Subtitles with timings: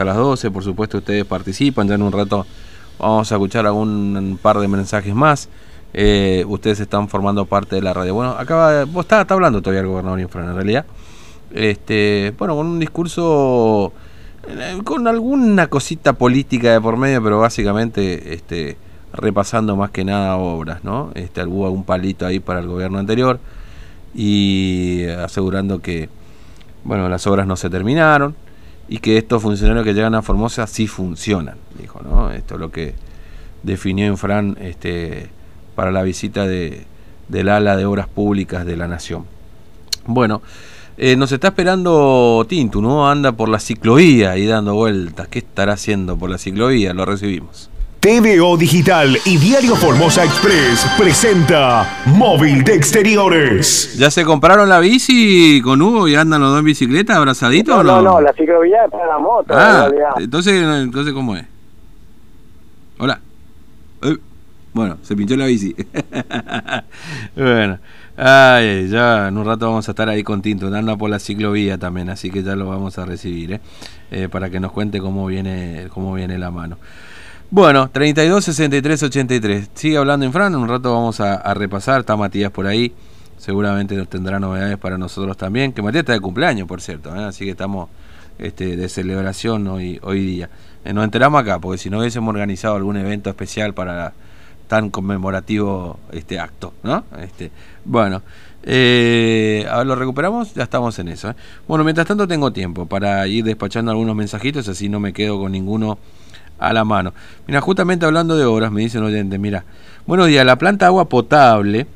[0.00, 2.46] hasta las 12, por supuesto ustedes participan, ya en un rato
[2.98, 5.50] vamos a escuchar algún par de mensajes más.
[5.92, 8.14] Eh, ustedes están formando parte de la radio.
[8.14, 10.86] Bueno, acaba, vos está, está hablando todavía el gobernador Infran en realidad.
[11.52, 13.92] Este, bueno, con un discurso
[14.48, 18.78] eh, con alguna cosita política de por medio, pero básicamente este,
[19.12, 21.10] repasando más que nada obras, ¿no?
[21.14, 23.38] Este, hubo algún palito ahí para el gobierno anterior
[24.14, 26.08] y asegurando que,
[26.84, 28.34] bueno, las obras no se terminaron
[28.90, 32.32] y que estos funcionarios que llegan a Formosa sí funcionan, dijo, ¿no?
[32.32, 32.94] Esto es lo que
[33.62, 35.30] definió Infran este,
[35.76, 36.86] para la visita de,
[37.28, 39.26] del ala de obras públicas de la nación.
[40.06, 40.42] Bueno,
[40.98, 43.08] eh, nos está esperando Tintu, ¿no?
[43.08, 45.28] Anda por la ciclovía y dando vueltas.
[45.28, 46.92] ¿Qué estará haciendo por la ciclovía?
[46.92, 47.70] Lo recibimos.
[48.00, 53.94] TVO Digital y Diario Formosa Express presenta Móvil de Exteriores.
[53.98, 57.80] ¿Ya se compraron la bici con Hugo y andan los dos en bicicleta abrazaditos no,
[57.80, 58.02] o no?
[58.02, 59.52] No, no, la ciclovía es para la moto.
[59.54, 61.44] Ah, entonces, entonces ¿cómo es?
[62.98, 63.20] Hola.
[64.02, 64.16] Eh,
[64.72, 65.76] bueno, se pinchó la bici.
[67.36, 67.78] bueno.
[68.16, 71.76] Ay, ya en un rato vamos a estar ahí con Tinto, andando por la ciclovía
[71.76, 73.60] también, así que ya lo vamos a recibir, ¿eh?
[74.10, 76.78] Eh, para que nos cuente cómo viene, cómo viene la mano.
[77.52, 79.70] Bueno, 32 63 83.
[79.74, 82.92] Sigue hablando en Fran, un rato vamos a, repasar, está Matías por ahí,
[83.38, 87.24] seguramente nos tendrá novedades para nosotros también, que Matías está de cumpleaños, por cierto, ¿eh?
[87.24, 87.88] así que estamos
[88.38, 90.48] este, de celebración hoy, hoy día.
[90.94, 94.12] nos enteramos acá, porque si no hubiésemos organizado algún evento especial para
[94.68, 97.02] tan conmemorativo este acto, ¿no?
[97.18, 97.50] Este,
[97.84, 98.22] bueno,
[98.62, 101.30] eh, lo recuperamos, ya estamos en eso.
[101.30, 101.34] ¿eh?
[101.66, 105.50] Bueno, mientras tanto tengo tiempo para ir despachando algunos mensajitos, así no me quedo con
[105.50, 105.98] ninguno
[106.60, 107.12] a la mano.
[107.46, 109.64] Mira, justamente hablando de obras, me dice un oyente, mira,
[110.06, 111.86] buenos días, la planta agua potable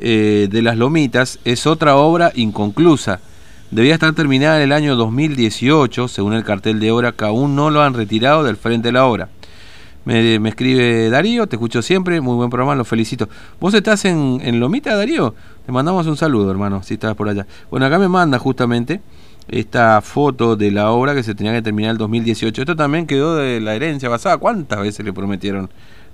[0.00, 3.20] eh, de las Lomitas es otra obra inconclusa.
[3.70, 7.70] Debía estar terminada en el año 2018, según el cartel de obra, que aún no
[7.70, 9.30] lo han retirado del frente de la obra.
[10.04, 13.28] Me, escribe Darío, te escucho siempre, muy buen programa, lo felicito.
[13.58, 15.34] ¿Vos estás en, en Lomita, Darío?
[15.64, 17.46] Te mandamos un saludo, hermano, si estás por allá.
[17.70, 19.00] Bueno, acá me manda justamente
[19.48, 22.62] esta foto de la obra que se tenía que terminar el 2018.
[22.62, 24.38] Esto también quedó de la herencia pasada.
[24.38, 25.70] ¿Cuántas veces le prometieron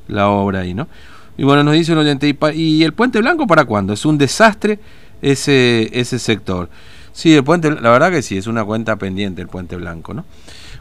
[0.08, 0.88] la obra ahí, no?
[1.36, 3.92] Y bueno, nos dice un oyente, ¿y, el Puente Blanco para cuándo?
[3.92, 4.78] Es un desastre
[5.22, 6.69] ese, ese sector.
[7.12, 10.24] Sí, el puente, la verdad que sí, es una cuenta pendiente el Puente Blanco, ¿no?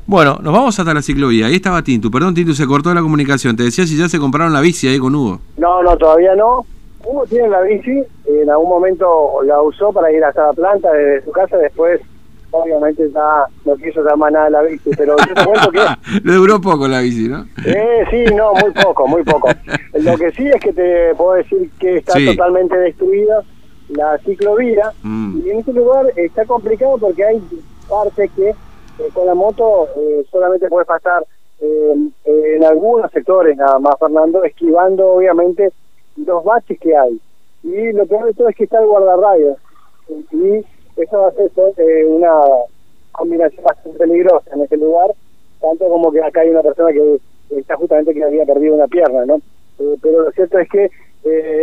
[0.05, 1.47] Bueno, nos vamos hasta la ciclovía.
[1.47, 2.09] Ahí estaba Tintu.
[2.09, 3.55] Perdón, Tintu, se cortó la comunicación.
[3.55, 5.39] Te decía si ya se compraron la bici ahí con Hugo.
[5.57, 6.65] No, no, todavía no.
[7.03, 8.03] Hugo tiene la bici.
[8.25, 11.57] En algún momento la usó para ir hasta la planta desde su casa.
[11.57, 12.01] Después,
[12.51, 14.89] obviamente, ya no quiso llamar nada la bici.
[14.97, 15.79] Pero yo te cuento que...
[16.23, 17.45] Le duró poco la bici, ¿no?
[17.65, 19.49] Eh, sí, no, muy poco, muy poco.
[19.93, 23.43] Lo que sí es que te puedo decir que está totalmente destruida
[23.89, 24.91] la ciclovía.
[25.03, 25.39] Mm.
[25.45, 27.41] Y en este lugar está complicado porque hay
[27.88, 31.25] partes que eh, con la moto eh, solamente puedes pasar
[31.61, 31.95] eh,
[32.25, 35.71] en algunos sectores nada más, Fernando, esquivando obviamente
[36.15, 37.19] los baches que hay.
[37.63, 39.57] Y lo peor de todo es que está el guardarrayos.
[40.31, 40.65] Y
[41.03, 42.31] eso a ser una
[43.11, 45.11] combinación bastante peligrosa en ese lugar,
[45.61, 47.19] tanto como que acá hay una persona que
[47.57, 49.39] está justamente que había perdido una pierna, ¿no?
[50.01, 50.89] pero lo cierto es que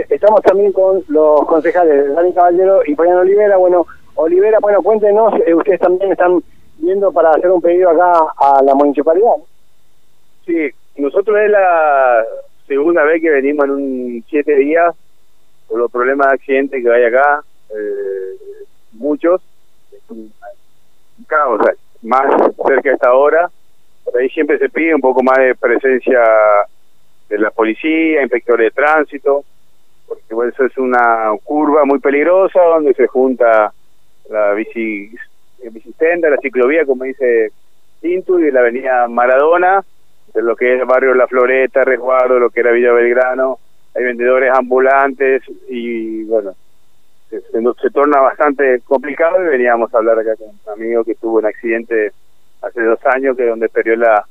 [0.08, 3.56] estamos también con los concejales Dani Caballero y Payano Olivera.
[3.56, 6.42] Bueno, Olivera, bueno, cuéntenos, ustedes también están
[6.78, 9.36] viendo para hacer un pedido acá a la municipalidad.
[10.44, 12.24] Sí, nosotros es la
[12.66, 14.94] segunda vez que venimos en un siete días
[15.68, 18.36] por los problemas de accidentes que hay acá, eh,
[19.06, 19.40] muchos,
[20.08, 22.26] o sea, más
[22.66, 23.50] cerca de esta hora,
[24.04, 26.20] por ahí siempre se pide un poco más de presencia
[27.28, 29.44] de la policía, inspectores de tránsito,
[30.06, 33.72] porque bueno, eso es una curva muy peligrosa donde se junta
[34.30, 35.14] la bici
[35.70, 37.50] Bicistenda, la ciclovía, como dice
[38.00, 39.82] Tintu, y la avenida Maradona,
[40.32, 43.58] de lo que es el barrio La Floreta, Resguardo, lo que era Villa Belgrano,
[43.94, 46.54] hay vendedores ambulantes y bueno,
[47.30, 51.46] se, torna bastante complicado y veníamos a hablar acá con un amigo que tuvo un
[51.46, 52.12] accidente
[52.62, 54.24] hace dos años, que donde perdió la,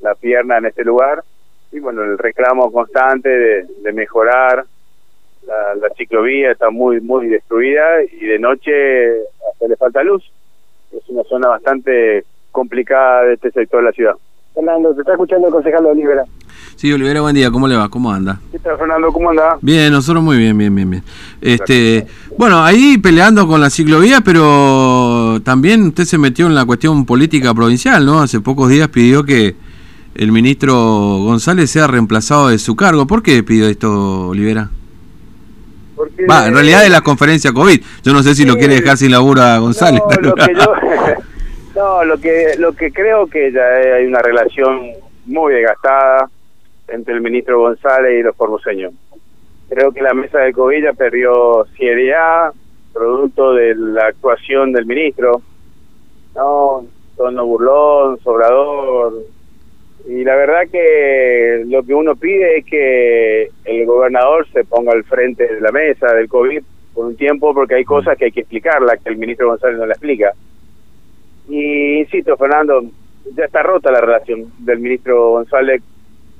[0.00, 1.22] la pierna en este lugar,
[1.72, 4.64] y bueno, el reclamo constante de, mejorar
[5.46, 10.30] la, la, ciclovía está muy muy destruida y de noche hasta le falta luz
[10.92, 14.14] es una zona bastante complicada de este sector de la ciudad.
[14.58, 16.24] Fernando, te está escuchando el concejal Olivera.
[16.74, 17.88] Sí, Olivera, buen día, ¿cómo le va?
[17.88, 18.40] ¿Cómo anda?
[18.50, 19.12] ¿Qué tal, Fernando?
[19.12, 19.56] ¿Cómo anda?
[19.60, 21.04] Bien, nosotros muy bien, bien, bien, bien.
[21.40, 27.06] Este, bueno, ahí peleando con la ciclovía, pero también usted se metió en la cuestión
[27.06, 28.20] política provincial, ¿no?
[28.20, 29.54] Hace pocos días pidió que
[30.16, 33.06] el ministro González sea reemplazado de su cargo.
[33.06, 34.70] ¿Por qué pidió esto, Olivera?
[36.28, 37.80] Va, en realidad es la conferencia COVID.
[38.02, 40.02] Yo no sé si lo quiere dejar sin laburo a González.
[40.20, 40.72] No, lo que yo,
[41.78, 43.64] No, lo que, lo que creo que ya
[43.94, 44.94] hay una relación
[45.26, 46.28] muy desgastada
[46.88, 48.92] entre el ministro González y los formoseños.
[49.68, 52.52] Creo que la mesa de Covilla perdió seriedad,
[52.92, 55.40] producto de la actuación del ministro.
[56.34, 56.84] No,
[57.16, 59.12] tono burlón, sobrador.
[60.08, 65.04] Y la verdad que lo que uno pide es que el gobernador se ponga al
[65.04, 66.60] frente de la mesa del COVID
[66.92, 69.86] por un tiempo porque hay cosas que hay que explicarla, que el ministro González no
[69.86, 70.32] la explica.
[71.48, 72.82] Y insisto, Fernando,
[73.34, 75.82] ya está rota la relación del ministro González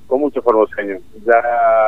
[0.06, 1.00] con muchos formoseños.
[1.24, 1.40] Ya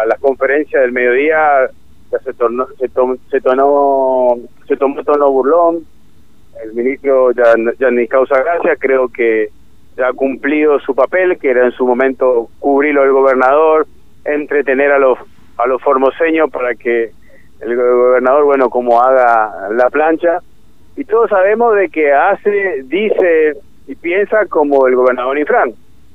[0.06, 1.70] la conferencia del mediodía
[2.11, 2.88] ya se tornó, se,
[3.31, 4.37] se tonó,
[4.67, 5.87] se tomó tono burlón.
[6.62, 9.49] El ministro ya, ya ni causa gracia, creo que
[9.96, 13.87] ya ha cumplido su papel, que era en su momento cubrirlo el gobernador,
[14.25, 15.19] entretener a los
[15.62, 17.11] a los formoseños para que
[17.61, 20.40] el gobernador, bueno, como haga la plancha.
[20.96, 23.56] Y todos sabemos de que hace, dice
[23.87, 25.72] y piensa como el gobernador Infran.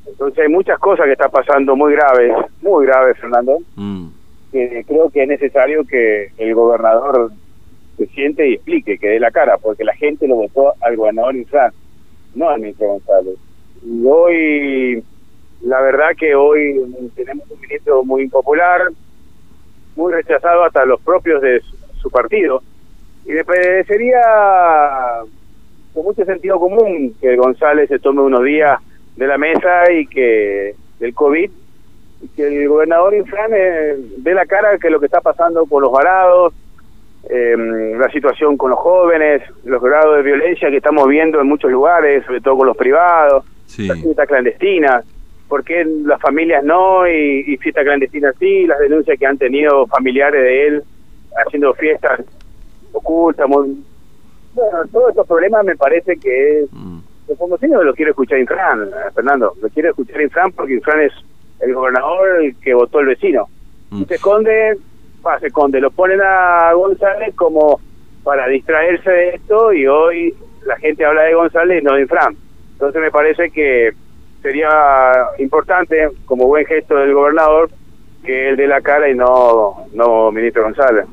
[0.08, 2.32] Entonces hay muchas cosas que están pasando muy graves,
[2.62, 4.08] muy graves, Fernando, mm.
[4.52, 7.32] que creo que es necesario que el gobernador
[7.98, 11.36] se siente y explique, que dé la cara, porque la gente lo votó al gobernador
[11.36, 11.72] Infran,
[12.36, 13.36] no al ministro González.
[13.84, 15.04] Y hoy,
[15.62, 16.82] la verdad que hoy
[17.16, 18.82] tenemos un ministro muy impopular,
[19.96, 21.62] muy rechazado hasta los propios de
[22.02, 22.62] su, partido.
[23.26, 24.22] Y me parecería
[25.94, 28.80] con mucho sentido común que González se tome unos días
[29.16, 31.50] de la mesa y que del COVID
[32.22, 33.58] y que el gobernador inflame
[34.18, 36.54] dé la cara que lo que está pasando con los varados,
[37.30, 41.72] em, la situación con los jóvenes, los grados de violencia que estamos viendo en muchos
[41.72, 43.88] lugares, sobre todo con los privados, sí.
[43.88, 45.06] las fiestas clandestinas,
[45.48, 49.88] por qué las familias no y, y fiestas clandestinas sí, las denuncias que han tenido
[49.88, 50.84] familiares de él
[51.38, 52.22] haciendo fiestas
[52.96, 53.84] ocultas, muy...
[54.54, 56.70] bueno, todos estos problemas me parece que es...
[56.72, 57.00] Mm
[57.38, 59.54] como si no lo quiere escuchar Infran, eh, Fernando.
[59.62, 61.14] Lo quiere escuchar Infran porque Infran es
[61.60, 63.48] el gobernador que votó el vecino.
[63.90, 64.02] Mm.
[64.02, 64.78] Y se esconde,
[65.26, 65.82] va, se esconde.
[65.82, 67.80] Lo ponen a González como
[68.24, 72.36] para distraerse de esto y hoy la gente habla de González y no de Infran.
[72.74, 73.94] Entonces me parece que
[74.42, 74.70] sería
[75.40, 77.70] importante, como buen gesto del gobernador,
[78.26, 81.06] que él dé la cara y no, no ministro González.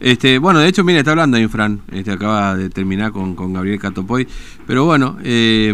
[0.00, 3.80] Este, bueno, de hecho, mire, está hablando Infran, este, acaba de terminar con, con Gabriel
[3.80, 4.26] Catopoy,
[4.66, 5.16] pero bueno...
[5.24, 5.72] Eh,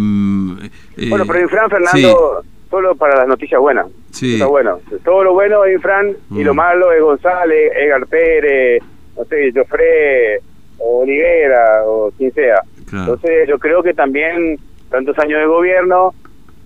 [0.96, 3.86] eh bueno, pero Infran, Fernando, solo para las noticias buenas.
[4.10, 4.34] Sí.
[4.34, 4.80] Está bueno.
[5.04, 6.56] Todo lo bueno es Infran y lo mm.
[6.56, 8.82] malo es González, Edgar Pérez,
[9.16, 10.40] no sé, Jofre,
[10.78, 12.62] o Olivera, o quien sea.
[12.92, 14.58] Entonces yo creo que también
[14.90, 16.14] tantos años de gobierno,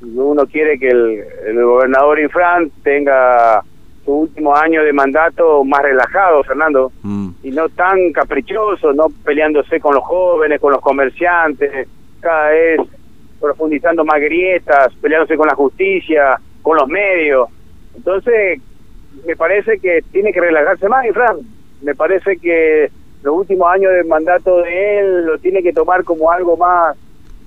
[0.02, 3.62] uno quiere que el, el gobernador Infran tenga
[4.04, 7.28] su último año de mandato más relajado, Fernando, mm.
[7.42, 11.88] y no tan caprichoso, no peleándose con los jóvenes, con los comerciantes,
[12.20, 12.80] cada vez
[13.40, 17.48] profundizando más grietas, peleándose con la justicia, con los medios.
[17.96, 18.60] Entonces,
[19.26, 21.38] me parece que tiene que relajarse más, Fran.
[21.82, 22.90] Me parece que
[23.22, 26.96] los últimos años de mandato de él lo tiene que tomar como algo más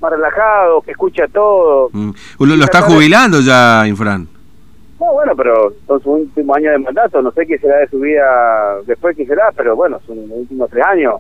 [0.02, 1.90] más relajado, que escucha todo.
[1.94, 2.12] Mm.
[2.40, 4.28] Lo, lo está jubilando ya, Infran.
[5.00, 8.00] No, bueno, pero son sus últimos años de mandato, no sé qué será de su
[8.00, 11.15] vida después, qué será, pero bueno, son los últimos tres años.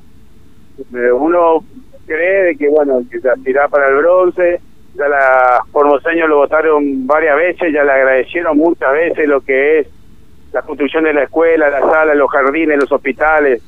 [0.79, 1.63] Eh, uno
[2.05, 4.61] cree que, bueno, que se aspirá para el bronce,
[4.95, 9.87] ya la Formoseños lo votaron varias veces, ya le agradecieron muchas veces lo que es
[10.53, 13.61] la construcción de la escuela, la sala, los jardines, los hospitales,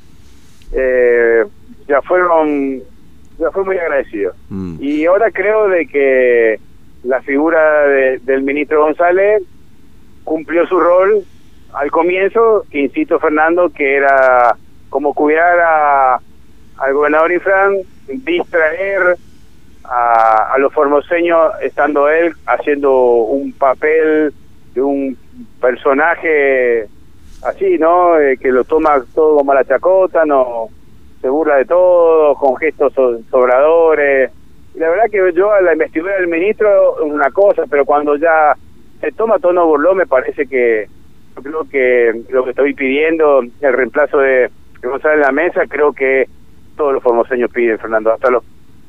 [0.71, 1.43] eh,
[1.85, 2.79] ya fueron,
[3.37, 4.31] ya fue muy agradecido.
[4.47, 4.77] Mm.
[4.79, 6.59] Y ahora creo de que
[7.03, 7.87] la figura
[8.21, 9.43] del ministro González
[10.27, 11.23] cumplió su rol
[11.73, 14.57] al comienzo, insisto Fernando, que era
[14.89, 16.19] como cuidar a,
[16.79, 19.15] al gobernador Infran, distraer
[19.85, 24.33] a, a los formoseños, estando él haciendo un papel
[24.73, 25.17] de un
[25.61, 26.89] personaje
[27.43, 28.19] así, ¿no?
[28.19, 30.67] Eh, que lo toma todo como la chacota, no
[31.21, 32.91] se burla de todo, con gestos
[33.31, 34.29] sobradores.
[34.75, 38.57] La verdad que yo a la investidura del ministro, una cosa, pero cuando ya
[38.99, 40.87] se toma tono burlón, me parece que
[41.35, 44.49] yo creo que lo que estoy pidiendo, el reemplazo de,
[44.81, 46.27] González en la mesa, creo que
[46.75, 48.43] todos los formoseños piden, Fernando, hasta los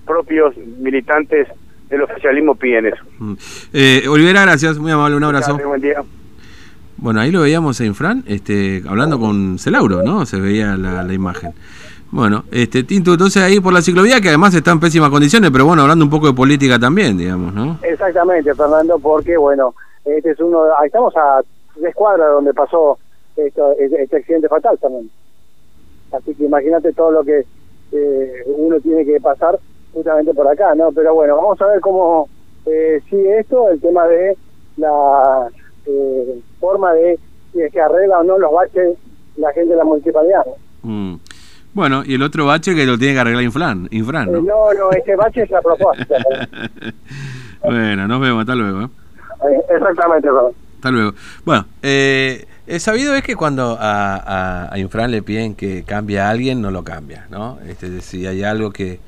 [0.07, 1.49] propios militantes
[1.89, 3.03] del oficialismo piden eso.
[3.19, 3.35] Mm.
[3.73, 5.59] Eh, Olivera, gracias, muy amable, un abrazo.
[5.59, 6.03] buen día.
[6.99, 10.27] Bueno, ahí lo veíamos en Fran, este, hablando con Celauro, ¿no?
[10.27, 11.53] Se veía la, la imagen.
[12.11, 15.67] Bueno, este Tinto, entonces ahí por la ciclovía, que además está en pésimas condiciones, pero
[15.67, 17.79] bueno, hablando un poco de política también, digamos, ¿no?
[17.83, 19.75] Exactamente, Fernando, porque, bueno,
[20.17, 21.41] este es uno, ahí estamos a
[21.75, 22.99] tres cuadras donde pasó
[23.37, 25.11] esto, este accidente fatal también.
[26.13, 27.45] Así que imagínate todo lo que
[27.93, 29.59] eh, uno tiene que pasar
[29.93, 30.93] justamente por acá, ¿no?
[30.93, 32.29] Pero bueno, vamos a ver cómo
[32.67, 34.37] eh, sigue esto, el tema de
[34.77, 35.49] la
[35.87, 37.19] eh, forma de
[37.53, 38.97] si que arregla o no los baches
[39.37, 40.45] la gente de la municipalidad.
[40.83, 41.15] Mm.
[41.75, 44.39] Bueno, y el otro bache que lo tiene que arreglar Infran, Infran ¿no?
[44.39, 46.17] Eh, no, no, ese bache es la propuesta.
[47.65, 48.91] bueno, nos vemos, hasta luego.
[49.45, 49.61] ¿Eh?
[49.71, 50.29] Exactamente,
[50.77, 51.15] Hasta luego.
[51.45, 52.47] Bueno, eh,
[52.79, 56.85] sabido es que cuando a, a, Infran le piden que cambie a alguien, no lo
[56.85, 57.59] cambia, ¿no?
[57.67, 59.01] Este, si hay algo que,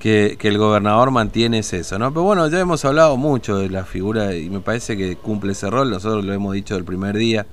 [0.00, 2.10] que, el gobernador mantiene es eso, ¿no?
[2.10, 5.68] Pero bueno, ya hemos hablado mucho de la figura y me parece que cumple ese
[5.68, 7.46] rol, nosotros lo hemos dicho del primer día,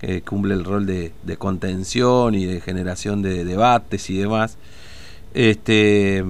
[0.00, 4.58] que cumple el rol de, contención y de generación de debates y demás.
[5.32, 6.24] Este,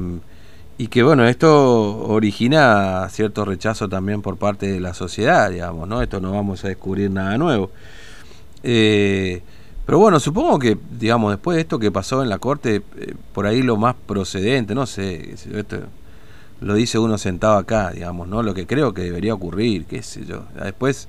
[0.79, 6.03] y que bueno, esto origina cierto rechazo también por parte de la sociedad, digamos, ¿no?
[6.03, 7.71] Esto no vamos a descubrir nada nuevo.
[8.63, 9.43] Eh,
[9.87, 13.47] pero bueno, supongo que, digamos, después de esto que pasó en la corte, eh, por
[13.47, 15.79] ahí lo más procedente, no sé, esto
[16.61, 18.43] lo dice uno sentado acá, digamos, ¿no?
[18.43, 20.43] Lo que creo que debería ocurrir, qué sé yo.
[20.63, 21.09] Después,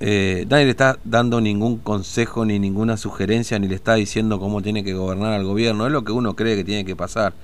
[0.00, 4.62] eh, nadie le está dando ningún consejo ni ninguna sugerencia, ni le está diciendo cómo
[4.62, 7.34] tiene que gobernar al gobierno, es lo que uno cree que tiene que pasar.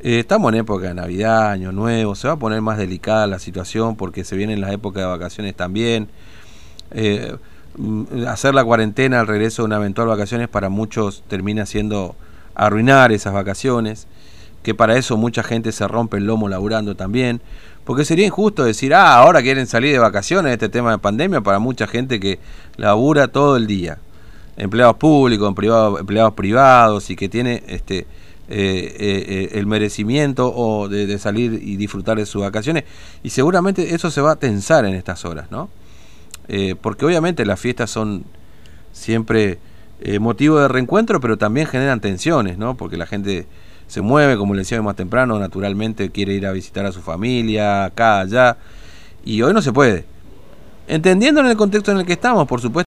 [0.00, 3.38] Eh, estamos en época de Navidad, Año Nuevo, se va a poner más delicada la
[3.38, 6.08] situación porque se vienen las épocas de vacaciones también.
[6.92, 7.36] Eh,
[7.78, 12.16] Mm, hacer la cuarentena al regreso de una eventual vacaciones para muchos termina siendo
[12.56, 14.08] arruinar esas vacaciones,
[14.64, 17.40] que para eso mucha gente se rompe el lomo laburando también,
[17.84, 21.60] porque sería injusto decir, ah, ahora quieren salir de vacaciones este tema de pandemia para
[21.60, 22.40] mucha gente que
[22.76, 23.98] labura todo el día,
[24.56, 28.08] empleados públicos, empleados privados y que tiene este
[28.48, 32.84] eh, eh, eh, el merecimiento o de, salir y disfrutar de sus vacaciones
[33.22, 35.68] y seguramente eso se va a tensar en estas horas, ¿no?
[36.48, 38.24] Eh, porque obviamente las fiestas son
[38.92, 39.58] siempre
[40.00, 42.74] eh, motivo de reencuentro, pero también generan tensiones, ¿no?
[42.74, 43.46] Porque la gente
[43.86, 47.84] se mueve, como le decía más temprano, naturalmente quiere ir a visitar a su familia,
[47.84, 48.56] acá, allá,
[49.24, 50.06] y hoy no se puede.
[50.86, 52.76] Entendiendo en el contexto en el que estamos, por supuesto.